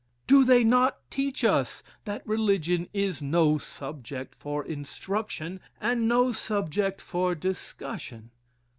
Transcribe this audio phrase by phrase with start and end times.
[0.25, 6.99] Do they not teach us that religion is no subject for instruction, and no subject
[6.99, 8.31] for discussion?